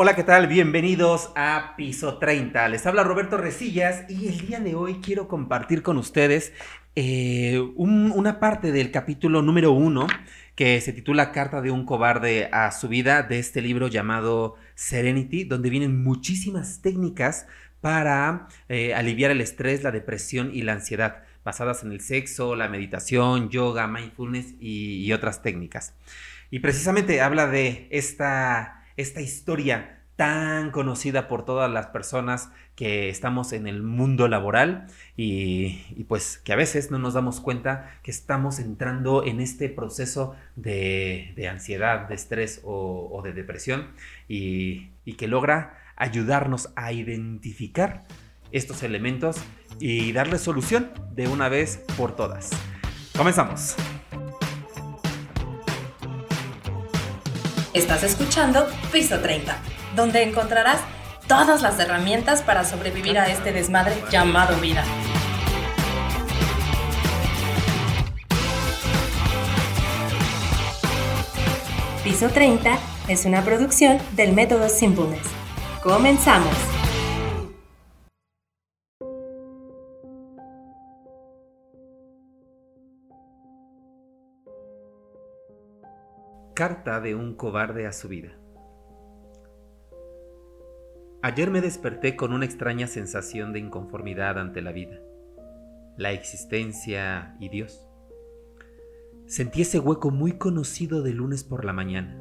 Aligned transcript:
Hola, 0.00 0.14
¿qué 0.14 0.22
tal? 0.22 0.46
Bienvenidos 0.46 1.32
a 1.34 1.74
Piso 1.76 2.18
30. 2.18 2.68
Les 2.68 2.86
habla 2.86 3.02
Roberto 3.02 3.36
Resillas 3.36 4.04
y 4.08 4.28
el 4.28 4.46
día 4.46 4.60
de 4.60 4.76
hoy 4.76 5.00
quiero 5.02 5.26
compartir 5.26 5.82
con 5.82 5.96
ustedes 5.98 6.52
eh, 6.94 7.58
un- 7.74 8.12
una 8.14 8.38
parte 8.38 8.70
del 8.70 8.92
capítulo 8.92 9.42
número 9.42 9.72
uno 9.72 10.06
que 10.54 10.80
se 10.80 10.92
titula 10.92 11.32
Carta 11.32 11.60
de 11.62 11.72
un 11.72 11.84
cobarde 11.84 12.48
a 12.52 12.70
su 12.70 12.86
vida 12.88 13.22
de 13.24 13.40
este 13.40 13.60
libro 13.60 13.88
llamado 13.88 14.54
Serenity, 14.76 15.42
donde 15.44 15.68
vienen 15.70 16.00
muchísimas 16.04 16.80
técnicas 16.80 17.46
para 17.80 18.46
eh, 18.68 18.94
aliviar 18.94 19.32
el 19.32 19.40
estrés, 19.40 19.82
la 19.82 19.90
depresión 19.90 20.50
y 20.54 20.62
la 20.62 20.74
ansiedad, 20.74 21.24
basadas 21.44 21.82
en 21.82 21.90
el 21.90 22.00
sexo, 22.00 22.54
la 22.54 22.68
meditación, 22.68 23.48
yoga, 23.50 23.88
mindfulness 23.88 24.54
y, 24.60 25.04
y 25.04 25.12
otras 25.12 25.42
técnicas. 25.42 25.94
Y 26.50 26.60
precisamente 26.60 27.20
habla 27.20 27.48
de 27.48 27.88
esta 27.90 28.77
esta 28.98 29.22
historia 29.22 29.94
tan 30.16 30.72
conocida 30.72 31.28
por 31.28 31.44
todas 31.44 31.70
las 31.70 31.86
personas 31.86 32.50
que 32.74 33.08
estamos 33.08 33.52
en 33.52 33.68
el 33.68 33.84
mundo 33.84 34.26
laboral 34.26 34.88
y, 35.16 36.04
pues 36.08 36.38
que 36.38 36.52
a 36.52 36.56
veces 36.56 36.90
no 36.90 36.98
nos 36.98 37.14
damos 37.14 37.40
cuenta 37.40 38.00
que 38.02 38.10
estamos 38.10 38.58
entrando 38.58 39.24
en 39.24 39.40
este 39.40 39.68
proceso 39.68 40.34
de, 40.56 41.48
ansiedad, 41.48 42.08
de 42.08 42.16
estrés 42.16 42.60
o, 42.64 43.20
de 43.22 43.32
depresión 43.32 43.86
y 44.26 44.90
que 45.16 45.28
logra 45.28 45.78
ayudarnos 45.94 46.70
a 46.74 46.92
identificar 46.92 48.04
estos 48.50 48.82
elementos 48.82 49.36
y 49.78 50.12
darle 50.12 50.38
solución 50.38 50.90
de 51.14 51.28
una 51.28 51.48
vez 51.48 51.84
por 51.96 52.16
todas. 52.16 52.50
Comenzamos. 53.16 53.76
Estás 57.78 58.02
escuchando 58.02 58.66
Piso 58.90 59.20
30, 59.20 59.56
donde 59.94 60.24
encontrarás 60.24 60.80
todas 61.28 61.62
las 61.62 61.78
herramientas 61.78 62.42
para 62.42 62.64
sobrevivir 62.64 63.16
a 63.20 63.28
este 63.28 63.52
desmadre 63.52 63.94
llamado 64.10 64.56
vida. 64.56 64.82
Piso 72.02 72.28
30 72.30 72.76
es 73.06 73.24
una 73.26 73.44
producción 73.44 73.98
del 74.16 74.32
método 74.32 74.68
Simpleness. 74.68 75.28
Comenzamos. 75.80 76.77
Carta 86.58 87.00
de 87.00 87.14
un 87.14 87.36
cobarde 87.36 87.86
a 87.86 87.92
su 87.92 88.08
vida. 88.08 88.32
Ayer 91.22 91.52
me 91.52 91.60
desperté 91.60 92.16
con 92.16 92.32
una 92.32 92.46
extraña 92.46 92.88
sensación 92.88 93.52
de 93.52 93.60
inconformidad 93.60 94.40
ante 94.40 94.60
la 94.60 94.72
vida, 94.72 94.98
la 95.96 96.10
existencia 96.10 97.36
y 97.38 97.48
Dios. 97.48 97.88
Sentí 99.26 99.62
ese 99.62 99.78
hueco 99.78 100.10
muy 100.10 100.32
conocido 100.32 101.02
de 101.02 101.12
lunes 101.12 101.44
por 101.44 101.64
la 101.64 101.72
mañana. 101.72 102.18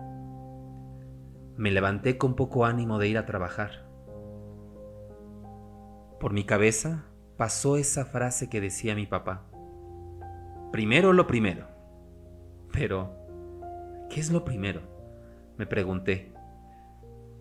Me 1.56 1.72
levanté 1.72 2.20
con 2.20 2.36
poco 2.36 2.66
ánimo 2.66 3.00
de 3.00 3.08
ir 3.08 3.18
a 3.18 3.26
trabajar. 3.26 3.90
Por 6.20 6.34
mi 6.34 6.44
cabeza 6.44 7.06
pasó 7.38 7.76
esa 7.76 8.06
frase 8.06 8.50
que 8.52 8.62
decía 8.62 8.94
mi 8.94 9.08
papá. 9.08 9.48
Primero 10.72 11.12
lo 11.12 11.26
primero. 11.26 11.66
Pero, 12.72 13.17
¿Qué 14.10 14.20
es 14.20 14.32
lo 14.32 14.46
primero? 14.46 14.82
Me 15.58 15.66
pregunté. 15.66 16.34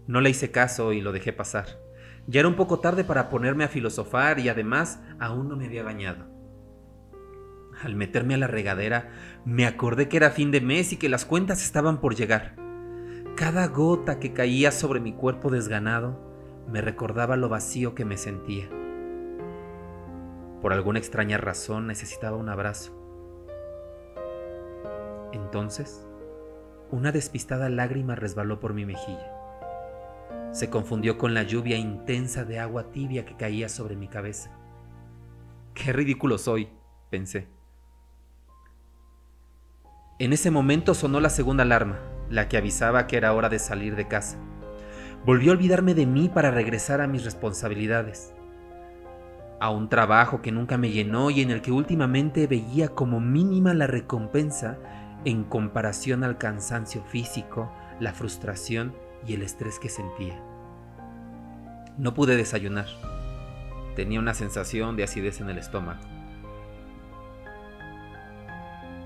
No 0.07 0.21
le 0.21 0.31
hice 0.31 0.51
caso 0.51 0.93
y 0.93 1.01
lo 1.01 1.13
dejé 1.13 1.33
pasar. 1.33 1.67
Ya 2.27 2.41
era 2.41 2.49
un 2.49 2.57
poco 2.57 2.81
tarde 2.81 3.05
para 3.05 3.29
ponerme 3.29 3.65
a 3.65 3.69
filosofar 3.69 4.39
y 4.41 4.49
además 4.49 5.01
aún 5.19 5.49
no 5.49 5.57
me 5.57 5.67
había 5.67 5.85
bañado. 5.85 6.25
Al 7.83 7.95
meterme 7.95 8.35
a 8.35 8.39
la 8.39 8.47
regadera, 8.47 9.11
me 9.45 9.67
acordé 9.67 10.09
que 10.09 10.17
era 10.17 10.31
fin 10.31 10.51
de 10.51 10.61
mes 10.61 10.93
y 10.93 10.97
que 10.97 11.09
las 11.09 11.25
cuentas 11.25 11.63
estaban 11.63 12.01
por 12.01 12.15
llegar. 12.15 12.57
Cada 13.37 13.69
gota 13.69 14.19
que 14.19 14.33
caía 14.33 14.73
sobre 14.73 14.99
mi 14.99 15.13
cuerpo 15.13 15.51
desganado 15.51 16.19
me 16.69 16.81
recordaba 16.81 17.37
lo 17.37 17.49
vacío 17.49 17.95
que 17.95 18.05
me 18.05 18.17
sentía. 18.17 18.69
Por 20.63 20.73
alguna 20.73 20.99
extraña 20.99 21.37
razón 21.37 21.87
necesitaba 21.87 22.37
un 22.37 22.49
abrazo. 22.49 22.93
Entonces, 25.33 26.07
una 26.91 27.13
despistada 27.13 27.69
lágrima 27.69 28.15
resbaló 28.15 28.61
por 28.61 28.75
mi 28.75 28.85
mejilla. 28.85 29.33
Se 30.53 30.71
confundió 30.71 31.19
con 31.19 31.35
la 31.35 31.43
lluvia 31.43 31.77
intensa 31.77 32.45
de 32.45 32.59
agua 32.59 32.91
tibia 32.91 33.25
que 33.25 33.37
caía 33.37 33.69
sobre 33.69 33.97
mi 33.97 34.09
cabeza. 34.09 34.51
Qué 35.75 35.93
ridículo 35.93 36.39
soy, 36.39 36.69
pensé. 37.11 37.49
En 40.19 40.33
ese 40.33 40.51
momento 40.51 40.95
sonó 40.95 41.21
la 41.21 41.29
segunda 41.29 41.65
alarma, 41.65 41.99
la 42.31 42.49
que 42.49 42.57
avisaba 42.57 43.07
que 43.07 43.19
era 43.19 43.35
hora 43.35 43.51
de 43.51 43.59
salir 43.59 43.97
de 43.97 44.09
casa. 44.09 44.39
Volví 45.27 45.49
a 45.49 45.53
olvidarme 45.53 45.93
de 45.93 46.07
mí 46.07 46.31
para 46.33 46.51
regresar 46.51 47.01
a 47.01 47.07
mis 47.07 47.25
responsabilidades. 47.25 48.33
A 49.61 49.71
un 49.71 49.89
trabajo 49.89 50.41
que 50.41 50.53
nunca 50.53 50.79
me 50.79 50.91
llenó 50.91 51.31
y 51.31 51.43
en 51.43 51.51
el 51.51 51.61
que 51.61 51.73
últimamente 51.73 52.47
veía 52.47 52.89
como 52.89 53.21
mínima 53.21 53.75
la 53.75 53.87
recompensa 53.87 54.79
en 55.27 55.43
comparación 55.43 56.23
al 56.23 56.39
cansancio 56.39 57.03
físico, 57.03 57.71
la 57.99 58.15
frustración 58.15 58.95
y 59.27 59.35
el 59.35 59.43
estrés 59.43 59.81
que 59.81 59.89
sentía. 59.89 60.41
No 61.99 62.15
pude 62.15 62.37
desayunar. 62.37 62.87
Tenía 63.97 64.21
una 64.21 64.35
sensación 64.35 64.95
de 64.95 65.03
acidez 65.03 65.41
en 65.41 65.51
el 65.51 65.59
estómago. 65.59 66.01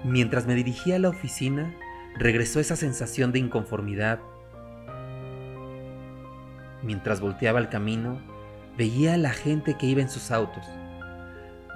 Mientras 0.04 0.46
me 0.46 0.54
dirigía 0.54 0.96
a 0.96 0.98
la 0.98 1.08
oficina, 1.08 1.74
regresó 2.18 2.60
esa 2.60 2.76
sensación 2.76 3.32
de 3.32 3.38
inconformidad. 3.38 4.20
Mientras 6.82 7.22
volteaba 7.22 7.60
el 7.60 7.70
camino, 7.70 8.20
veía 8.76 9.14
a 9.14 9.18
la 9.18 9.30
gente 9.30 9.78
que 9.78 9.86
iba 9.86 10.02
en 10.02 10.10
sus 10.10 10.30
autos. 10.30 10.66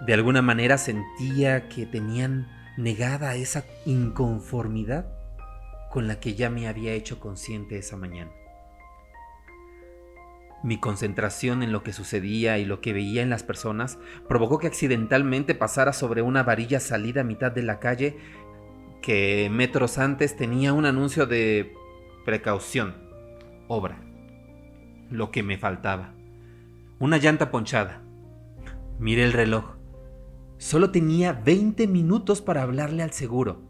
De 0.07 0.13
alguna 0.13 0.43
manera 0.43 0.77
sentía 0.77 1.67
que 1.71 1.87
tenían 1.87 2.47
negada 2.77 3.35
esa 3.37 3.65
inconformidad 3.87 5.07
con 5.91 6.09
la 6.09 6.19
que 6.19 6.35
ya 6.35 6.51
me 6.51 6.67
había 6.67 6.93
hecho 6.93 7.21
consciente 7.21 7.79
esa 7.79 7.97
mañana. 7.97 8.33
Mi 10.65 10.81
concentración 10.81 11.63
en 11.63 11.73
lo 11.73 11.83
que 11.83 11.93
sucedía 11.93 12.59
y 12.59 12.65
lo 12.65 12.81
que 12.81 12.95
veía 12.95 13.23
en 13.23 13.29
las 13.29 13.43
personas 13.43 13.99
provocó 14.29 14.59
que 14.59 14.67
accidentalmente 14.67 15.55
pasara 15.55 15.93
sobre 15.93 16.23
una 16.23 16.43
varilla 16.43 16.81
salida 16.81 17.21
a 17.21 17.25
mitad 17.25 17.53
de 17.53 17.63
la 17.63 17.81
calle 17.81 18.17
que 19.03 19.51
metros 19.53 19.99
antes 19.99 20.35
tenía 20.35 20.73
un 20.73 20.87
anuncio 20.87 21.27
de 21.27 21.75
precaución, 22.25 22.95
obra, 23.69 24.01
lo 25.11 25.31
que 25.31 25.43
me 25.43 25.59
faltaba. 25.59 26.15
Una 26.99 27.19
llanta 27.19 27.51
ponchada. 27.51 28.01
Miré 28.99 29.25
el 29.25 29.35
reloj. 29.35 29.74
Solo 30.65 30.91
tenía 30.91 31.35
20 31.35 31.87
minutos 31.89 32.41
para 32.41 32.63
hablarle 32.63 33.03
al 33.03 33.13
seguro. 33.13 33.61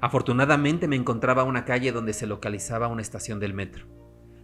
Afortunadamente 0.00 0.88
me 0.88 0.96
encontraba 0.96 1.44
una 1.44 1.64
calle 1.64 1.92
donde 1.92 2.12
se 2.14 2.26
localizaba 2.26 2.88
una 2.88 3.00
estación 3.00 3.38
del 3.38 3.54
metro. 3.54 3.86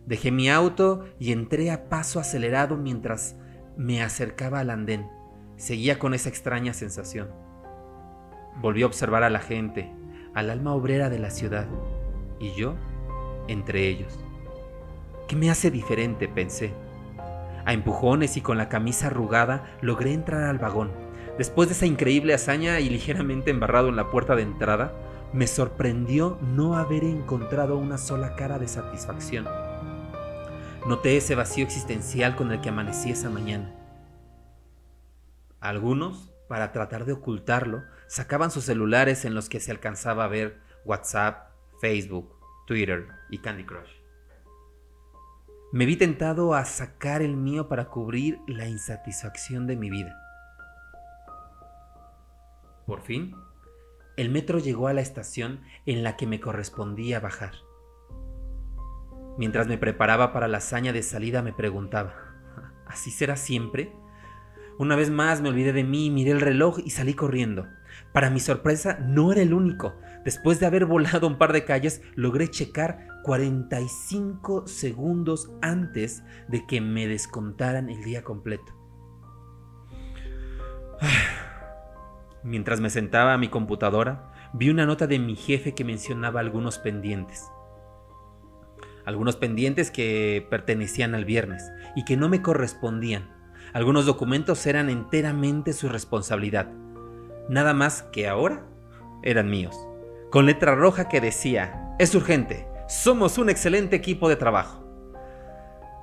Dejé 0.07 0.31
mi 0.31 0.49
auto 0.49 1.07
y 1.19 1.33
entré 1.33 1.73
a 1.73 1.89
paso 1.89 2.21
acelerado 2.21 2.77
mientras 2.77 3.35
me 3.77 4.01
acercaba 4.01 4.61
al 4.61 4.71
andén. 4.71 5.09
Seguía 5.57 5.99
con 5.99 6.15
esa 6.15 6.29
extraña 6.29 6.73
sensación. 6.73 7.33
Volví 8.63 8.85
a 8.85 8.87
observar 8.87 9.25
a 9.25 9.31
la 9.31 9.41
gente, 9.41 9.93
al 10.35 10.51
alma 10.51 10.75
obrera 10.75 11.11
de 11.11 11.19
la 11.19 11.31
ciudad, 11.31 11.67
y 12.39 12.53
yo 12.55 12.77
entre 13.49 13.89
ellos. 13.89 14.21
¿Qué 15.27 15.35
me 15.35 15.51
hace 15.51 15.73
diferente? 15.73 16.29
pensé. 16.29 16.73
A 17.65 17.73
empujones 17.73 18.37
y 18.37 18.41
con 18.41 18.57
la 18.57 18.69
camisa 18.69 19.09
arrugada 19.09 19.77
logré 19.83 20.13
entrar 20.13 20.45
al 20.45 20.61
vagón. 20.61 21.08
Después 21.39 21.69
de 21.69 21.75
esa 21.75 21.87
increíble 21.87 22.35
hazaña 22.35 22.81
y 22.81 22.91
ligeramente 22.91 23.53
embarrado 23.53 23.89
en 23.89 23.97
la 23.97 24.11
puerta 24.11 24.35
de 24.35 24.43
entrada, 24.43 24.93
me 25.33 25.47
sorprendió 25.47 26.37
no 26.43 26.77
haber 26.77 27.05
encontrado 27.05 27.79
una 27.79 27.97
sola 27.97 28.35
cara 28.35 28.59
de 28.59 28.67
satisfacción. 28.67 29.47
Noté 30.89 31.17
ese 31.17 31.37
vacío 31.37 31.65
existencial 31.65 32.35
con 32.35 32.51
el 32.51 32.61
que 32.61 32.71
amanecí 32.71 33.13
esa 33.13 33.31
mañana. 33.31 33.73
Algunos, 35.61 36.35
para 36.49 36.73
tratar 36.73 37.05
de 37.05 37.13
ocultarlo, 37.13 37.85
sacaban 38.09 38.51
sus 38.51 38.65
celulares 38.65 39.25
en 39.25 39.35
los 39.35 39.49
que 39.49 39.61
se 39.61 39.71
alcanzaba 39.71 40.25
a 40.25 40.29
ver 40.29 40.59
WhatsApp, 40.85 41.51
Facebook, 41.81 42.35
Twitter 42.67 43.07
y 43.31 43.39
Candy 43.39 43.65
Crush. 43.65 43.91
Me 45.71 45.87
vi 45.87 45.97
tentado 45.97 46.55
a 46.55 46.65
sacar 46.65 47.23
el 47.23 47.37
mío 47.37 47.69
para 47.69 47.91
cubrir 47.91 48.41
la 48.49 48.67
insatisfacción 48.67 49.69
de 49.69 49.77
mi 49.77 49.91
vida. 49.91 50.28
Por 52.89 53.03
fin, 53.03 53.37
el 54.17 54.31
metro 54.31 54.59
llegó 54.59 54.89
a 54.89 54.95
la 54.95 55.03
estación 55.03 55.61
en 55.85 56.03
la 56.03 56.17
que 56.17 56.27
me 56.27 56.41
correspondía 56.41 57.21
bajar. 57.21 57.53
Mientras 59.37 59.67
me 59.69 59.77
preparaba 59.77 60.33
para 60.33 60.49
la 60.49 60.57
hazaña 60.57 60.95
de 60.95 61.03
salida 61.03 61.43
me 61.43 61.53
preguntaba, 61.53 62.15
¿así 62.87 63.11
será 63.11 63.37
siempre? 63.37 63.93
Una 64.79 64.97
vez 64.97 65.11
más 65.11 65.43
me 65.43 65.51
olvidé 65.51 65.75
de 65.75 65.85
mí, 65.85 66.09
miré 66.09 66.31
el 66.31 66.41
reloj 66.41 66.79
y 66.83 66.89
salí 66.89 67.13
corriendo. 67.13 67.67
Para 68.15 68.31
mi 68.31 68.41
sorpresa, 68.41 68.99
no 69.01 69.33
era 69.33 69.43
el 69.43 69.53
único. 69.53 69.95
Después 70.25 70.59
de 70.59 70.65
haber 70.65 70.87
volado 70.87 71.27
un 71.27 71.37
par 71.37 71.53
de 71.53 71.67
calles, 71.67 72.01
logré 72.15 72.49
checar 72.49 73.07
45 73.25 74.67
segundos 74.67 75.51
antes 75.61 76.23
de 76.49 76.67
que 76.67 76.81
me 76.81 77.07
descontaran 77.07 77.91
el 77.91 78.03
día 78.03 78.25
completo. 78.25 78.78
Mientras 82.43 82.81
me 82.81 82.91
sentaba 82.91 83.35
a 83.35 83.39
mi 83.39 83.49
computadora, 83.49 84.33
vi 84.53 84.71
una 84.71 84.87
nota 84.87 85.07
de 85.07 85.19
mi 85.19 85.35
jefe 85.35 85.75
que 85.75 85.85
mencionaba 85.85 86.41
algunos 86.41 86.79
pendientes. 86.79 87.51
Algunos 89.05 89.37
pendientes 89.37 89.91
que 89.91 90.47
pertenecían 90.51 91.15
al 91.15 91.25
viernes 91.25 91.71
y 91.97 92.05
que 92.05 92.17
no 92.17 92.29
me 92.29 92.43
correspondían. 92.43 93.31
Algunos 93.73 94.07
documentos 94.07 94.67
eran 94.67 94.89
enteramente 94.91 95.73
su 95.73 95.89
responsabilidad. 95.89 96.71
Nada 97.49 97.75
más 97.75 98.03
que 98.03 98.29
ahora 98.29 98.67
eran 99.23 99.51
míos. 99.51 99.77
Con 100.31 100.47
letra 100.47 100.75
roja 100.75 101.09
que 101.09 101.21
decía, 101.21 101.97
es 101.99 102.15
urgente, 102.15 102.69
somos 102.89 103.39
un 103.39 103.51
excelente 103.51 103.97
equipo 103.97 104.29
de 104.29 104.37
trabajo. 104.37 104.85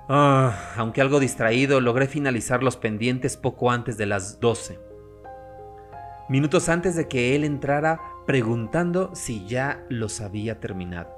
Ah, 0.10 0.74
aunque 0.76 1.02
algo 1.02 1.20
distraído, 1.20 1.82
logré 1.82 2.08
finalizar 2.08 2.62
los 2.62 2.78
pendientes 2.78 3.38
poco 3.38 3.72
antes 3.72 3.98
de 3.98 4.06
las 4.06 4.40
12. 4.40 4.80
Minutos 6.27 6.69
antes 6.69 6.95
de 6.95 7.07
que 7.07 7.36
él 7.36 7.44
entrara 7.44 8.01
preguntando 8.25 9.12
si 9.13 9.45
ya 9.45 9.83
los 9.89 10.22
había 10.22 10.60
terminado. 10.60 11.16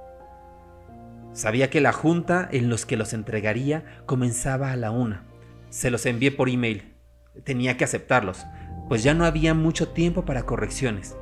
Sabía 1.31 1.69
que 1.69 1.81
la 1.81 1.93
junta 1.93 2.49
en 2.51 2.69
los 2.69 2.85
que 2.85 2.97
los 2.97 3.13
entregaría 3.13 3.85
comenzaba 4.05 4.71
a 4.71 4.75
la 4.75 4.91
una. 4.91 5.23
Se 5.69 5.91
los 5.91 6.05
envié 6.05 6.31
por 6.31 6.49
email. 6.49 6.95
Tenía 7.43 7.77
que 7.77 7.83
aceptarlos, 7.83 8.45
pues 8.89 9.03
ya 9.03 9.13
no 9.13 9.23
había 9.23 9.53
mucho 9.53 9.89
tiempo 9.89 10.25
para 10.25 10.43
correcciones. 10.43 11.15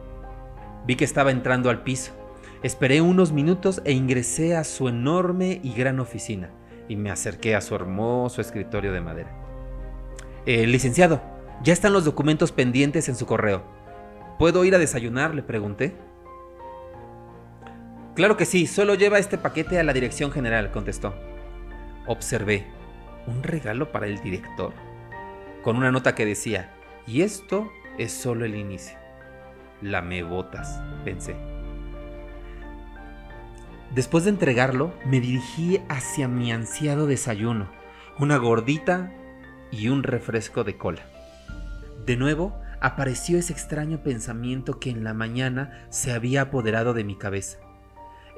Vi 0.88 0.96
que 0.96 1.06
estaba 1.06 1.32
entrando 1.32 1.70
al 1.70 1.84
piso. 1.84 2.12
Esperé 2.64 3.02
unos 3.02 3.32
minutos 3.32 3.82
e 3.86 3.92
ingresé 3.92 4.56
a 4.56 4.64
su 4.64 4.88
enorme 4.88 5.60
y 5.62 5.74
gran 5.74 6.00
oficina 6.00 6.50
y 6.88 6.96
me 6.96 7.12
acerqué 7.12 7.56
a 7.56 7.62
su 7.62 7.76
hermoso 7.76 8.42
escritorio 8.42 8.92
de 8.94 9.02
madera. 9.02 9.32
Eh, 10.46 10.66
licenciado, 10.66 11.22
ya 11.64 11.74
están 11.74 11.94
los 11.94 12.06
documentos 12.06 12.52
pendientes 12.52 13.10
en 13.10 13.16
su 13.16 13.26
correo. 13.26 13.64
¿Puedo 14.38 14.66
ir 14.66 14.76
a 14.76 14.80
desayunar? 14.80 15.34
le 15.34 15.44
pregunté. 15.44 15.96
Claro 18.16 18.38
que 18.38 18.46
sí, 18.46 18.68
solo 18.68 18.96
lleva 18.96 19.20
este 19.20 19.38
paquete 19.38 19.80
a 19.80 19.84
la 19.84 19.94
dirección 19.94 20.32
general, 20.32 20.72
contestó. 20.72 21.14
Observé 22.08 22.66
un 23.28 23.44
regalo 23.44 23.92
para 23.92 24.08
el 24.08 24.22
director, 24.22 24.74
con 25.64 25.76
una 25.76 25.92
nota 25.92 26.16
que 26.16 26.26
decía, 26.26 26.72
y 27.08 27.22
esto 27.22 27.70
es 27.98 28.12
solo 28.12 28.46
el 28.46 28.56
inicio. 28.56 28.98
La 29.82 30.02
me 30.02 30.24
botas, 30.24 30.82
pensé. 31.04 31.36
Después 33.94 34.26
de 34.26 34.32
entregarlo, 34.32 34.94
me 35.06 35.20
dirigí 35.20 35.82
hacia 35.90 36.28
mi 36.28 36.52
ansiado 36.52 37.08
desayuno, 37.08 37.70
una 38.20 38.38
gordita 38.38 39.12
y 39.72 39.90
un 39.90 40.04
refresco 40.04 40.64
de 40.64 40.78
cola. 40.78 41.15
De 42.06 42.18
nuevo, 42.18 42.60
apareció 42.82 43.40
ese 43.40 43.54
extraño 43.54 44.04
pensamiento 44.04 44.80
que 44.80 44.92
en 44.92 45.04
la 45.04 45.14
mañana 45.14 45.88
se 45.90 46.12
había 46.12 46.42
apoderado 46.42 46.94
de 46.94 47.04
mi 47.04 47.16
cabeza. 47.16 47.58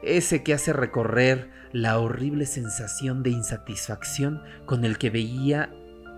Ese 0.03 0.43
que 0.43 0.53
hace 0.53 0.71
recorrer 0.71 1.49
la 1.73 1.99
horrible 1.99 2.45
sensación 2.45 3.23
de 3.23 3.31
insatisfacción 3.31 4.41
con 4.65 4.85
el 4.85 4.97
que 4.97 5.09
veía 5.09 5.69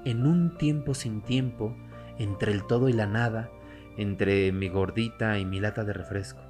en 0.05 0.27
un 0.27 0.57
tiempo 0.57 0.93
sin 0.93 1.21
tiempo, 1.21 1.75
entre 2.19 2.51
el 2.51 2.67
todo 2.67 2.87
y 2.87 2.93
la 2.93 3.07
nada, 3.07 3.49
entre 3.97 4.51
mi 4.51 4.69
gordita 4.69 5.39
y 5.39 5.45
mi 5.45 5.59
lata 5.59 5.83
de 5.83 5.93
refresco. 5.93 6.41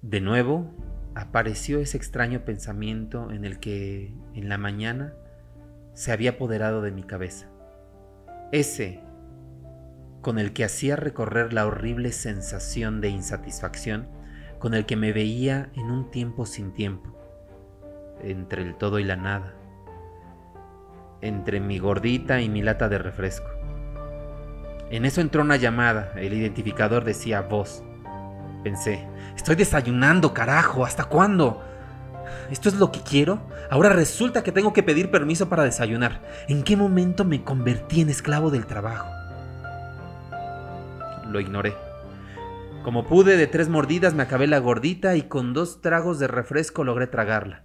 De 0.00 0.20
nuevo 0.22 0.72
apareció 1.14 1.80
ese 1.80 1.98
extraño 1.98 2.44
pensamiento 2.46 3.32
en 3.32 3.44
el 3.44 3.60
que 3.60 4.14
en 4.34 4.48
la 4.48 4.56
mañana 4.56 5.12
se 5.94 6.12
había 6.12 6.30
apoderado 6.30 6.82
de 6.82 6.92
mi 6.92 7.02
cabeza. 7.02 7.48
Ese 8.52 9.00
con 10.22 10.38
el 10.38 10.52
que 10.52 10.64
hacía 10.64 10.96
recorrer 10.96 11.52
la 11.52 11.66
horrible 11.66 12.12
sensación 12.12 13.00
de 13.00 13.08
insatisfacción 13.08 14.08
con 14.58 14.74
el 14.74 14.84
que 14.84 14.96
me 14.96 15.12
veía 15.12 15.70
en 15.74 15.90
un 15.90 16.10
tiempo 16.10 16.44
sin 16.44 16.72
tiempo, 16.72 17.16
entre 18.22 18.62
el 18.62 18.76
todo 18.76 18.98
y 18.98 19.04
la 19.04 19.16
nada, 19.16 19.54
entre 21.22 21.60
mi 21.60 21.78
gordita 21.78 22.42
y 22.42 22.48
mi 22.50 22.60
lata 22.60 22.88
de 22.88 22.98
refresco. 22.98 23.48
En 24.90 25.04
eso 25.04 25.20
entró 25.20 25.42
una 25.42 25.56
llamada, 25.56 26.12
el 26.16 26.34
identificador 26.34 27.04
decía 27.04 27.40
voz. 27.42 27.82
Pensé, 28.62 29.06
estoy 29.34 29.56
desayunando, 29.56 30.34
carajo, 30.34 30.84
¿hasta 30.84 31.04
cuándo? 31.04 31.62
¿Esto 32.50 32.68
es 32.68 32.76
lo 32.76 32.90
que 32.92 33.00
quiero? 33.00 33.40
Ahora 33.70 33.90
resulta 33.90 34.42
que 34.42 34.52
tengo 34.52 34.72
que 34.72 34.82
pedir 34.82 35.10
permiso 35.10 35.48
para 35.48 35.64
desayunar. 35.64 36.22
¿En 36.48 36.62
qué 36.62 36.76
momento 36.76 37.24
me 37.24 37.44
convertí 37.44 38.00
en 38.00 38.08
esclavo 38.08 38.50
del 38.50 38.66
trabajo? 38.66 39.08
Lo 41.28 41.40
ignoré. 41.40 41.74
Como 42.82 43.06
pude, 43.06 43.36
de 43.36 43.46
tres 43.46 43.68
mordidas 43.68 44.14
me 44.14 44.22
acabé 44.22 44.46
la 44.46 44.58
gordita 44.58 45.14
y 45.14 45.22
con 45.22 45.52
dos 45.52 45.80
tragos 45.82 46.18
de 46.18 46.28
refresco 46.28 46.82
logré 46.82 47.06
tragarla. 47.06 47.64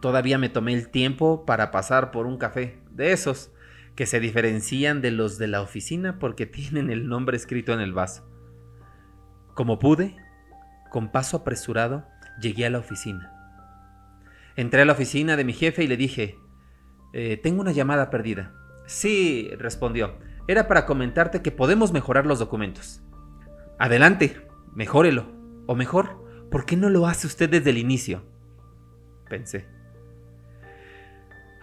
Todavía 0.00 0.38
me 0.38 0.48
tomé 0.48 0.74
el 0.74 0.88
tiempo 0.88 1.44
para 1.46 1.70
pasar 1.70 2.10
por 2.10 2.26
un 2.26 2.36
café, 2.36 2.78
de 2.90 3.12
esos, 3.12 3.50
que 3.94 4.06
se 4.06 4.20
diferencian 4.20 5.00
de 5.00 5.10
los 5.10 5.38
de 5.38 5.48
la 5.48 5.62
oficina 5.62 6.18
porque 6.18 6.46
tienen 6.46 6.90
el 6.90 7.08
nombre 7.08 7.36
escrito 7.36 7.72
en 7.72 7.80
el 7.80 7.92
vaso. 7.92 8.28
Como 9.54 9.78
pude, 9.78 10.16
con 10.90 11.10
paso 11.10 11.38
apresurado, 11.38 12.06
llegué 12.40 12.66
a 12.66 12.70
la 12.70 12.78
oficina. 12.78 13.32
Entré 14.56 14.82
a 14.82 14.84
la 14.84 14.92
oficina 14.92 15.36
de 15.36 15.44
mi 15.44 15.52
jefe 15.52 15.84
y 15.84 15.86
le 15.86 15.96
dije, 15.96 16.38
eh, 17.12 17.38
tengo 17.42 17.60
una 17.60 17.72
llamada 17.72 18.10
perdida. 18.10 18.54
Sí, 18.86 19.50
respondió, 19.58 20.16
era 20.48 20.68
para 20.68 20.86
comentarte 20.86 21.42
que 21.42 21.50
podemos 21.50 21.92
mejorar 21.92 22.26
los 22.26 22.38
documentos. 22.38 23.02
Adelante, 23.78 24.46
mejórelo. 24.74 25.26
O 25.66 25.74
mejor, 25.74 26.24
¿por 26.50 26.64
qué 26.64 26.76
no 26.76 26.88
lo 26.88 27.06
hace 27.06 27.26
usted 27.26 27.50
desde 27.50 27.70
el 27.70 27.78
inicio? 27.78 28.22
Pensé. 29.28 29.66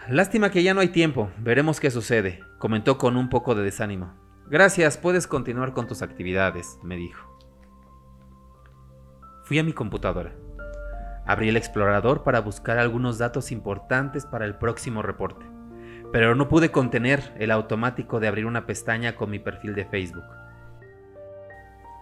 Lástima 0.10 0.52
que 0.52 0.64
ya 0.64 0.74
no 0.74 0.82
hay 0.82 0.90
tiempo, 0.90 1.32
veremos 1.38 1.80
qué 1.80 1.90
sucede, 1.90 2.42
comentó 2.60 2.98
con 2.98 3.16
un 3.16 3.30
poco 3.30 3.56
de 3.56 3.64
desánimo. 3.64 4.14
Gracias, 4.50 4.98
puedes 4.98 5.28
continuar 5.28 5.72
con 5.72 5.88
tus 5.88 6.02
actividades, 6.02 6.78
me 6.84 6.98
dijo. 6.98 7.26
Fui 9.46 9.60
a 9.60 9.64
mi 9.64 9.72
computadora. 9.72 10.36
Abrí 11.26 11.50
el 11.50 11.58
explorador 11.58 12.24
para 12.24 12.42
buscar 12.42 12.78
algunos 12.78 13.18
datos 13.18 13.52
importantes 13.52 14.26
para 14.26 14.46
el 14.46 14.56
próximo 14.56 15.02
reporte, 15.02 15.46
pero 16.12 16.36
no 16.36 16.50
pude 16.50 16.72
contener 16.72 17.34
el 17.40 17.52
automático 17.52 18.20
de 18.20 18.28
abrir 18.28 18.46
una 18.46 18.66
pestaña 18.66 19.16
con 19.16 19.30
mi 19.30 19.40
perfil 19.40 19.74
de 19.74 19.86
Facebook. 19.86 20.26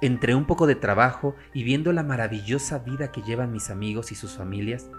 Entre 0.01 0.33
un 0.33 0.45
poco 0.45 0.65
de 0.65 0.73
trabajo 0.73 1.35
y 1.53 1.63
viendo 1.63 1.93
la 1.93 2.01
maravillosa 2.01 2.79
vida 2.79 3.11
que 3.11 3.21
llevan 3.21 3.51
mis 3.51 3.69
amigos 3.69 4.11
y 4.11 4.15
sus 4.15 4.35
familias, 4.35 4.89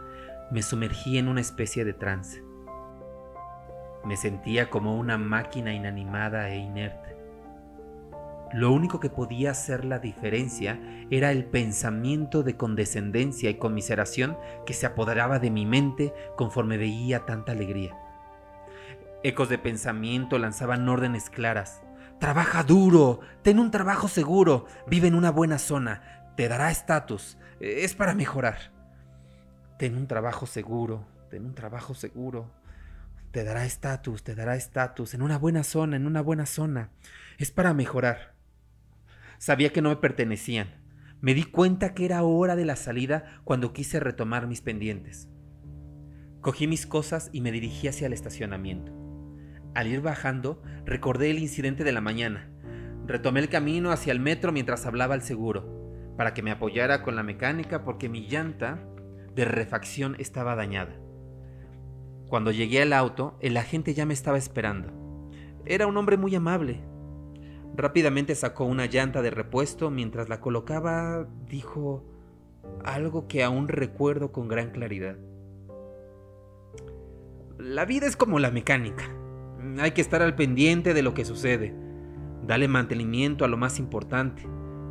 me 0.53 0.63
sumergí 0.63 1.19
en 1.19 1.27
una 1.27 1.41
especie 1.41 1.85
de 1.85 1.93
trance. 1.93 2.45
Me 4.05 4.17
sentía 4.17 4.71
como 4.71 4.97
una 4.97 5.19
máquina 5.19 5.73
inanimada 5.73 6.51
e 6.51 6.59
inerte. 6.59 7.17
Lo 8.53 8.71
único 8.71 9.01
que 9.01 9.09
podía 9.09 9.53
hacer 9.53 9.85
la 9.85 9.99
diferencia 9.99 10.79
era 11.11 11.31
el 11.33 11.47
pensamiento 11.47 12.43
de 12.43 12.57
condescendencia 12.57 13.49
y 13.49 13.55
conmiseración 13.55 14.37
que 14.67 14.75
se 14.75 14.87
apoderaba 14.87 15.39
de 15.39 15.51
mi 15.51 15.65
mente 15.65 16.13
conforme 16.37 16.77
veía 16.77 17.25
tanta 17.25 17.53
alegría. 17.53 17.97
Ecos 19.25 19.49
de 19.49 19.59
pensamiento 19.59 20.39
lanzaban 20.39 20.89
órdenes 20.89 21.31
claras. 21.31 21.83
Trabaja 22.19 22.63
duro, 22.63 23.21
ten 23.43 23.59
un 23.59 23.71
trabajo 23.71 24.09
seguro, 24.09 24.67
vive 24.87 25.09
en 25.09 25.15
una 25.15 25.31
buena 25.31 25.59
zona, 25.59 26.33
te 26.37 26.49
dará 26.49 26.71
estatus, 26.71 27.39
es 27.59 27.95
para 27.95 28.15
mejorar. 28.15 28.73
Ten 29.79 29.97
un 29.97 30.07
trabajo 30.07 30.47
seguro, 30.47 31.07
ten 31.31 31.47
un 31.47 31.55
trabajo 31.55 31.95
seguro, 31.95 32.51
te 33.33 33.45
dará 33.45 33.65
estatus, 33.65 34.23
te 34.23 34.35
dará 34.35 34.57
estatus, 34.57 35.15
en 35.15 35.23
una 35.23 35.39
buena 35.39 35.65
zona, 35.65 35.97
en 35.97 36.07
una 36.07 36.21
buena 36.21 36.47
zona, 36.47 36.91
es 37.39 37.51
para 37.51 37.75
mejorar. 37.75 38.32
Sabía 39.43 39.73
que 39.73 39.83
no 39.83 39.89
me 39.89 39.97
pertenecían. 39.97 40.69
Me 41.21 41.35
di 41.35 41.43
cuenta 41.43 41.95
que 41.95 42.05
era 42.05 42.23
hora 42.23 42.55
de 42.55 42.65
la 42.65 42.77
salida 42.77 43.41
cuando 43.43 43.73
quise 43.73 43.99
retomar 43.99 44.47
mis 44.47 44.61
pendientes. 44.61 45.29
Cogí 46.41 46.69
mis 46.69 46.87
cosas 46.87 47.29
y 47.33 47.41
me 47.41 47.51
dirigí 47.51 47.89
hacia 47.89 48.07
el 48.07 48.13
estacionamiento. 48.13 48.93
Al 49.75 49.89
ir 49.89 50.01
bajando, 50.01 50.63
recordé 50.85 51.33
el 51.33 51.41
incidente 51.41 51.83
de 51.83 51.91
la 51.91 52.01
mañana. 52.01 52.53
Retomé 53.05 53.41
el 53.41 53.49
camino 53.49 53.91
hacia 53.91 54.13
el 54.13 54.21
metro 54.21 54.53
mientras 54.53 54.87
hablaba 54.87 55.15
al 55.15 55.23
seguro. 55.23 56.15
para 56.17 56.35
que 56.35 56.43
me 56.43 56.53
apoyara 56.53 57.03
con 57.03 57.17
la 57.17 57.25
mecánica 57.25 57.83
porque 57.83 58.09
mi 58.09 58.29
llanta 58.29 58.87
de 59.35 59.45
refacción 59.45 60.15
estaba 60.21 60.55
dañada. 60.55 60.95
Cuando 62.29 62.53
llegué 62.53 62.83
al 62.83 62.93
auto, 62.93 63.39
el 63.41 63.57
agente 63.57 63.93
ya 63.93 64.07
me 64.07 64.15
estaba 64.15 64.39
esperando. 64.39 65.33
Era 65.65 65.89
un 65.89 65.97
hombre 65.97 66.17
muy 66.17 66.33
amable. 66.33 66.92
Rápidamente 67.75 68.35
sacó 68.35 68.65
una 68.65 68.87
llanta 68.87 69.23
de 69.23 69.31
repuesto 69.31 69.91
mientras 69.91 70.29
la 70.29 70.41
colocaba, 70.41 71.27
dijo 71.49 72.05
algo 72.85 73.27
que 73.29 73.43
aún 73.43 73.69
recuerdo 73.69 74.31
con 74.31 74.49
gran 74.49 74.71
claridad. 74.71 75.17
La 77.59 77.85
vida 77.85 78.07
es 78.07 78.17
como 78.17 78.39
la 78.39 78.51
mecánica. 78.51 79.05
Hay 79.79 79.93
que 79.93 80.01
estar 80.01 80.21
al 80.21 80.35
pendiente 80.35 80.93
de 80.93 81.03
lo 81.03 81.15
que 81.15 81.25
sucede. 81.25 81.75
Dale 82.47 82.69
mantenimiento 82.69 83.45
a 83.45 83.49
lo 83.49 83.57
más 83.57 83.79
importante, 83.79 84.43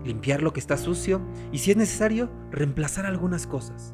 limpiar 0.03 0.41
lo 0.41 0.53
que 0.53 0.61
está 0.61 0.77
sucio 0.77 1.21
y 1.51 1.59
si 1.59 1.71
es 1.71 1.77
necesario, 1.77 2.31
reemplazar 2.49 3.05
algunas 3.05 3.45
cosas. 3.45 3.93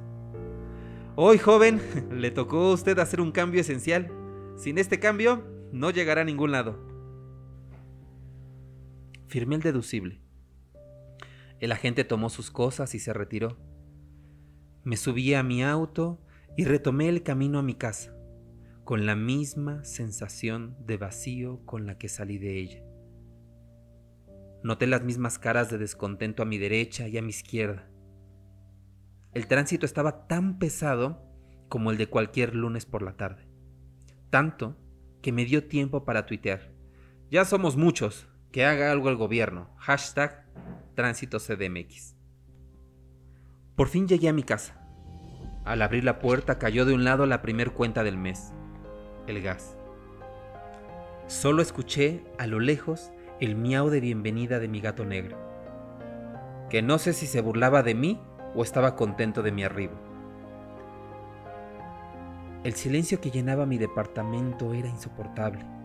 Hoy, 1.16 1.40
joven, 1.40 1.82
le 2.12 2.32
tocó 2.32 2.70
a 2.70 2.74
usted 2.74 3.00
hacer 3.00 3.20
un 3.20 3.32
cambio 3.32 3.60
esencial. 3.60 4.12
Sin 4.56 4.78
este 4.78 5.00
cambio, 5.00 5.44
no 5.72 5.90
llegará 5.90 6.22
a 6.22 6.26
ningún 6.26 6.52
lado. 6.52 6.87
Firmé 9.28 9.56
el 9.56 9.62
deducible. 9.62 10.22
El 11.60 11.72
agente 11.72 12.04
tomó 12.04 12.30
sus 12.30 12.50
cosas 12.50 12.96
y 12.96 13.00
se 13.00 13.12
retiró. 13.12 13.58
Me 14.84 14.96
subí 14.96 15.34
a 15.34 15.44
mi 15.44 15.64
auto 15.64 16.22
y 16.56 16.64
retomé 16.64 17.10
el 17.10 17.24
camino 17.24 17.60
a 17.60 17.64
mi 17.64 17.76
casa, 17.76 18.16
con 18.86 19.06
la 19.06 19.16
misma 19.16 19.84
sensación 19.84 20.78
de 20.86 20.98
vacío 20.98 21.66
con 21.66 21.86
la 21.86 21.98
que 21.98 22.08
salí 22.08 22.38
de 22.38 22.58
ella. 22.58 22.84
Noté 24.64 24.88
las 24.88 25.04
mismas 25.04 25.38
caras 25.40 25.70
de 25.70 25.78
descontento 25.78 26.42
a 26.42 26.46
mi 26.46 26.58
derecha 26.58 27.08
y 27.08 27.18
a 27.18 27.22
mi 27.22 27.30
izquierda. 27.30 27.90
El 29.34 29.48
tránsito 29.48 29.86
estaba 29.86 30.28
tan 30.28 30.58
pesado 30.58 31.22
como 31.68 31.92
el 31.92 31.98
de 31.98 32.08
cualquier 32.08 32.56
lunes 32.56 32.86
por 32.86 33.02
la 33.02 33.18
tarde. 33.18 33.46
Tanto 34.30 34.78
que 35.22 35.32
me 35.34 35.44
dio 35.44 35.68
tiempo 35.68 36.06
para 36.06 36.26
tuitear. 36.26 36.72
Ya 37.30 37.44
somos 37.44 37.76
muchos, 37.76 38.28
que 38.58 38.66
haga 38.66 38.92
algo 38.92 39.10
el 39.10 39.18
gobierno. 39.18 39.70
Hashtag 39.78 40.44
tránsito 40.96 41.38
CDMX. 41.38 42.16
Por 43.76 43.88
fin 43.88 44.08
llegué 44.08 44.30
a 44.30 44.34
mi 44.34 44.42
casa. 44.42 44.82
Al 45.64 45.84
abrir 45.84 46.04
la 46.04 46.18
puerta 46.18 46.58
cayó 46.58 46.84
de 46.84 46.96
un 46.96 47.04
lado 47.04 47.28
la 47.28 47.44
primer 47.44 47.74
cuenta 47.74 48.04
del 48.04 48.18
mes, 48.18 48.54
el 49.28 49.44
gas. 49.44 49.78
Solo 51.28 51.62
escuché 51.62 52.24
a 52.40 52.48
lo 52.48 52.60
lejos 52.60 53.12
el 53.40 53.56
miau 53.56 53.92
de 53.92 54.00
bienvenida 54.00 54.58
de 54.58 54.68
mi 54.68 54.82
gato 54.82 55.06
negro, 55.06 55.38
que 56.72 56.82
no 56.82 56.98
sé 56.98 57.14
si 57.14 57.28
se 57.28 57.42
burlaba 57.42 57.84
de 57.84 57.94
mí 57.94 58.20
o 58.56 58.64
estaba 58.64 58.96
contento 58.96 59.44
de 59.44 59.52
mi 59.52 59.66
arribo. 59.66 59.94
El 62.64 62.74
silencio 62.74 63.22
que 63.22 63.30
llenaba 63.30 63.68
mi 63.68 63.78
departamento 63.78 64.74
era 64.74 64.90
insoportable. 64.90 65.77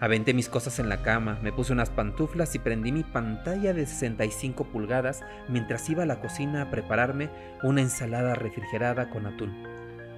Aventé 0.00 0.32
mis 0.32 0.48
cosas 0.48 0.78
en 0.78 0.88
la 0.88 1.02
cama, 1.02 1.38
me 1.42 1.52
puse 1.52 1.74
unas 1.74 1.90
pantuflas 1.90 2.54
y 2.54 2.58
prendí 2.58 2.90
mi 2.90 3.04
pantalla 3.04 3.74
de 3.74 3.84
65 3.84 4.64
pulgadas 4.64 5.22
mientras 5.46 5.88
iba 5.90 6.04
a 6.04 6.06
la 6.06 6.20
cocina 6.20 6.62
a 6.62 6.70
prepararme 6.70 7.28
una 7.62 7.82
ensalada 7.82 8.34
refrigerada 8.34 9.10
con 9.10 9.26
atún, 9.26 9.68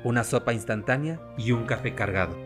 una 0.04 0.22
sopa 0.22 0.52
instantánea 0.52 1.20
y 1.36 1.50
un 1.50 1.64
café 1.64 1.96
cargado. 1.96 2.36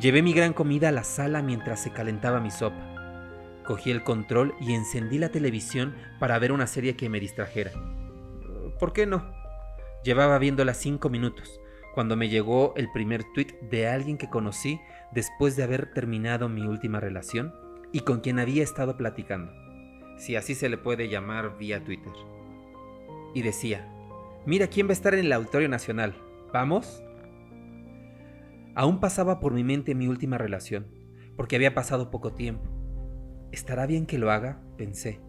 Llevé 0.00 0.20
mi 0.20 0.32
gran 0.32 0.52
comida 0.52 0.88
a 0.88 0.92
la 0.92 1.04
sala 1.04 1.42
mientras 1.42 1.80
se 1.80 1.92
calentaba 1.92 2.40
mi 2.40 2.50
sopa. 2.50 2.90
Cogí 3.64 3.92
el 3.92 4.02
control 4.02 4.52
y 4.60 4.74
encendí 4.74 5.18
la 5.18 5.28
televisión 5.28 5.94
para 6.18 6.36
ver 6.40 6.50
una 6.50 6.66
serie 6.66 6.96
que 6.96 7.08
me 7.08 7.20
distrajera. 7.20 7.70
¿Por 8.80 8.92
qué 8.92 9.06
no? 9.06 9.32
Llevaba 10.02 10.38
viéndola 10.38 10.74
cinco 10.74 11.08
minutos 11.08 11.60
cuando 11.94 12.16
me 12.16 12.28
llegó 12.28 12.74
el 12.76 12.90
primer 12.90 13.22
tweet 13.32 13.56
de 13.70 13.86
alguien 13.86 14.18
que 14.18 14.28
conocí 14.28 14.80
después 15.14 15.56
de 15.56 15.62
haber 15.62 15.92
terminado 15.92 16.48
mi 16.48 16.66
última 16.66 17.00
relación 17.00 17.54
y 17.92 18.00
con 18.00 18.20
quien 18.20 18.40
había 18.40 18.64
estado 18.64 18.96
platicando, 18.96 19.52
si 20.18 20.34
así 20.34 20.54
se 20.54 20.68
le 20.68 20.76
puede 20.76 21.08
llamar 21.08 21.56
vía 21.56 21.82
Twitter. 21.84 22.12
Y 23.34 23.42
decía, 23.42 23.88
mira 24.44 24.66
quién 24.66 24.86
va 24.88 24.90
a 24.90 24.94
estar 24.94 25.14
en 25.14 25.20
el 25.20 25.32
Auditorio 25.32 25.68
Nacional, 25.68 26.16
¿vamos? 26.52 27.02
Aún 28.74 28.98
pasaba 28.98 29.38
por 29.38 29.52
mi 29.54 29.62
mente 29.62 29.94
mi 29.94 30.08
última 30.08 30.36
relación, 30.36 30.88
porque 31.36 31.54
había 31.56 31.74
pasado 31.74 32.10
poco 32.10 32.32
tiempo. 32.32 32.68
¿Estará 33.52 33.86
bien 33.86 34.06
que 34.06 34.18
lo 34.18 34.32
haga? 34.32 34.60
pensé. 34.76 35.20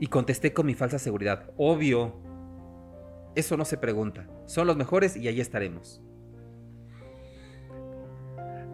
Y 0.00 0.06
contesté 0.06 0.54
con 0.54 0.64
mi 0.64 0.74
falsa 0.74 0.98
seguridad, 0.98 1.50
obvio. 1.58 2.22
Eso 3.34 3.58
no 3.58 3.66
se 3.66 3.76
pregunta, 3.76 4.26
son 4.46 4.66
los 4.66 4.78
mejores 4.78 5.16
y 5.16 5.28
ahí 5.28 5.40
estaremos. 5.40 6.02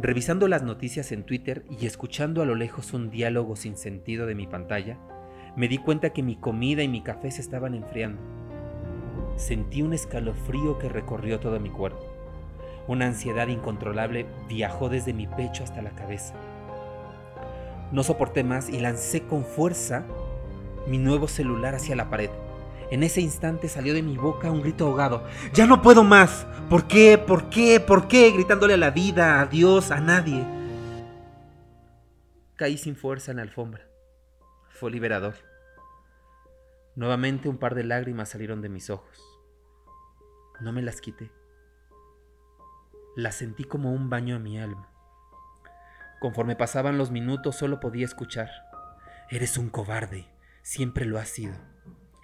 Revisando 0.02 0.48
las 0.48 0.64
noticias 0.64 1.12
en 1.12 1.22
Twitter 1.22 1.64
y 1.70 1.86
escuchando 1.86 2.42
a 2.42 2.44
lo 2.44 2.56
lejos 2.56 2.92
un 2.92 3.08
diálogo 3.08 3.54
sin 3.54 3.76
sentido 3.76 4.26
de 4.26 4.34
mi 4.34 4.48
pantalla, 4.48 4.98
me 5.54 5.68
di 5.68 5.78
cuenta 5.78 6.10
que 6.10 6.24
mi 6.24 6.34
comida 6.34 6.82
y 6.82 6.88
mi 6.88 7.02
café 7.02 7.30
se 7.30 7.40
estaban 7.40 7.72
enfriando. 7.72 8.20
Sentí 9.36 9.80
un 9.80 9.92
escalofrío 9.92 10.76
que 10.80 10.88
recorrió 10.88 11.38
todo 11.38 11.60
mi 11.60 11.70
cuerpo. 11.70 12.02
Una 12.88 13.06
ansiedad 13.06 13.46
incontrolable 13.46 14.26
viajó 14.48 14.88
desde 14.88 15.12
mi 15.12 15.28
pecho 15.28 15.62
hasta 15.62 15.82
la 15.82 15.90
cabeza. 15.90 16.34
No 17.92 18.02
soporté 18.02 18.42
más 18.42 18.70
y 18.70 18.80
lancé 18.80 19.22
con 19.22 19.44
fuerza 19.44 20.04
mi 20.88 20.98
nuevo 20.98 21.28
celular 21.28 21.76
hacia 21.76 21.94
la 21.94 22.10
pared. 22.10 22.30
En 22.92 23.02
ese 23.02 23.22
instante 23.22 23.70
salió 23.70 23.94
de 23.94 24.02
mi 24.02 24.18
boca 24.18 24.50
un 24.50 24.60
grito 24.60 24.86
ahogado. 24.86 25.26
¡Ya 25.54 25.66
no 25.66 25.80
puedo 25.80 26.04
más! 26.04 26.46
¿Por 26.68 26.86
qué? 26.86 27.16
¿Por 27.16 27.48
qué? 27.48 27.80
¿Por 27.80 28.06
qué? 28.06 28.30
Gritándole 28.32 28.74
a 28.74 28.76
la 28.76 28.90
vida, 28.90 29.40
a 29.40 29.46
Dios, 29.46 29.90
a 29.90 29.98
nadie. 29.98 30.46
Caí 32.56 32.76
sin 32.76 32.94
fuerza 32.94 33.30
en 33.30 33.38
la 33.38 33.44
alfombra. 33.44 33.88
Fue 34.68 34.90
liberador. 34.90 35.36
Nuevamente 36.94 37.48
un 37.48 37.56
par 37.56 37.74
de 37.74 37.84
lágrimas 37.84 38.28
salieron 38.28 38.60
de 38.60 38.68
mis 38.68 38.90
ojos. 38.90 39.24
No 40.60 40.70
me 40.70 40.82
las 40.82 41.00
quité. 41.00 41.32
Las 43.16 43.36
sentí 43.36 43.64
como 43.64 43.94
un 43.94 44.10
baño 44.10 44.36
a 44.36 44.38
mi 44.38 44.60
alma. 44.60 44.92
Conforme 46.20 46.56
pasaban 46.56 46.98
los 46.98 47.10
minutos 47.10 47.56
solo 47.56 47.80
podía 47.80 48.04
escuchar. 48.04 48.50
Eres 49.30 49.56
un 49.56 49.70
cobarde, 49.70 50.28
siempre 50.60 51.06
lo 51.06 51.18
has 51.18 51.30
sido. 51.30 51.71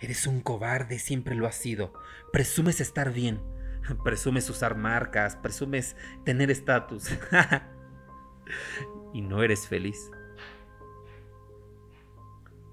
Eres 0.00 0.26
un 0.26 0.40
cobarde, 0.40 0.99
siempre 0.99 1.35
lo 1.35 1.47
has 1.47 1.57
sido. 1.57 1.93
Presumes 2.33 2.81
estar 2.81 3.12
bien. 3.12 3.40
Presumes 4.05 4.49
usar 4.49 4.76
marcas, 4.76 5.37
presumes 5.37 5.97
tener 6.25 6.50
estatus. 6.50 7.11
y 9.12 9.23
no 9.23 9.43
eres 9.43 9.67
feliz. 9.67 10.11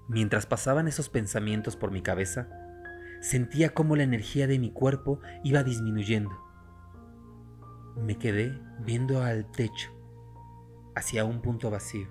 Mientras 0.07 0.45
pasaban 0.45 0.87
esos 0.87 1.09
pensamientos 1.09 1.75
por 1.75 1.89
mi 1.91 2.01
cabeza, 2.01 2.47
sentía 3.21 3.73
cómo 3.73 3.95
la 3.95 4.03
energía 4.03 4.45
de 4.45 4.59
mi 4.59 4.71
cuerpo 4.71 5.19
iba 5.43 5.63
disminuyendo. 5.63 6.39
Me 7.95 8.17
quedé 8.19 8.61
viendo 8.81 9.23
al 9.23 9.49
techo, 9.51 9.89
hacia 10.95 11.25
un 11.25 11.41
punto 11.41 11.71
vacío. 11.71 12.07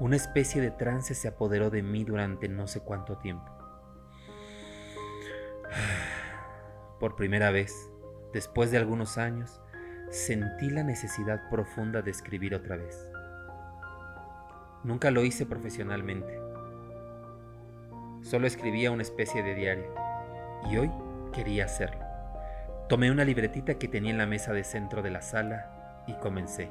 Una 0.00 0.16
especie 0.16 0.62
de 0.62 0.70
trance 0.70 1.14
se 1.14 1.28
apoderó 1.28 1.70
de 1.70 1.82
mí 1.82 2.04
durante 2.04 2.48
no 2.48 2.66
sé 2.66 2.80
cuánto 2.80 3.18
tiempo. 3.18 3.57
Por 7.00 7.16
primera 7.16 7.50
vez, 7.50 7.74
después 8.32 8.70
de 8.70 8.78
algunos 8.78 9.18
años, 9.18 9.60
sentí 10.10 10.70
la 10.70 10.82
necesidad 10.82 11.48
profunda 11.50 12.02
de 12.02 12.10
escribir 12.10 12.54
otra 12.54 12.76
vez. 12.76 13.08
Nunca 14.84 15.10
lo 15.10 15.24
hice 15.24 15.46
profesionalmente. 15.46 16.40
Solo 18.22 18.46
escribía 18.46 18.90
una 18.90 19.02
especie 19.02 19.42
de 19.42 19.54
diario. 19.54 19.94
Y 20.70 20.76
hoy 20.76 20.90
quería 21.32 21.64
hacerlo. 21.66 22.00
Tomé 22.88 23.10
una 23.10 23.24
libretita 23.24 23.74
que 23.74 23.88
tenía 23.88 24.10
en 24.10 24.18
la 24.18 24.26
mesa 24.26 24.52
de 24.52 24.64
centro 24.64 25.02
de 25.02 25.10
la 25.10 25.22
sala 25.22 26.04
y 26.06 26.14
comencé. 26.14 26.68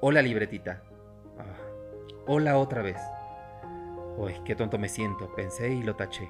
Hola 0.00 0.22
libretita. 0.22 0.80
Ah, 1.38 2.24
hola 2.26 2.58
otra 2.58 2.82
vez. 2.82 3.00
Uy, 4.16 4.34
qué 4.44 4.54
tonto 4.56 4.78
me 4.78 4.88
siento, 4.88 5.34
pensé 5.34 5.68
y 5.70 5.82
lo 5.82 5.96
taché. 5.96 6.28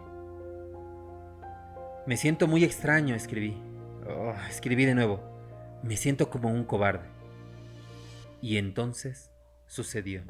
Me 2.06 2.16
siento 2.16 2.46
muy 2.46 2.62
extraño, 2.62 3.16
escribí. 3.16 3.60
Oh, 4.08 4.32
escribí 4.48 4.84
de 4.84 4.94
nuevo. 4.94 5.20
Me 5.82 5.96
siento 5.96 6.30
como 6.30 6.50
un 6.50 6.62
cobarde. 6.62 7.08
Y 8.40 8.58
entonces 8.58 9.32
sucedió. 9.66 10.22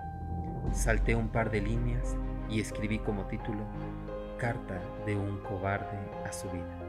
Salté 0.72 1.14
un 1.14 1.28
par 1.28 1.50
de 1.50 1.60
líneas 1.60 2.16
y 2.48 2.60
escribí 2.60 2.98
como 2.98 3.26
título 3.26 3.60
Carta 4.38 4.80
de 5.04 5.16
un 5.16 5.38
cobarde 5.40 5.98
a 6.24 6.32
su 6.32 6.48
vida. 6.50 6.85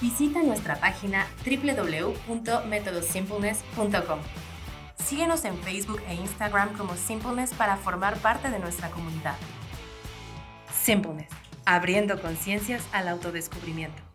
Visita 0.00 0.42
nuestra 0.42 0.76
página 0.76 1.26
www.metodosimpleness.com. 1.44 4.20
Síguenos 5.02 5.44
en 5.44 5.58
Facebook 5.58 6.00
e 6.08 6.14
Instagram 6.14 6.74
como 6.76 6.94
Simpleness 6.96 7.52
para 7.54 7.76
formar 7.76 8.16
parte 8.18 8.50
de 8.50 8.58
nuestra 8.58 8.90
comunidad. 8.90 9.36
Simpleness, 10.72 11.28
abriendo 11.64 12.20
conciencias 12.20 12.82
al 12.92 13.06
autodescubrimiento. 13.08 14.05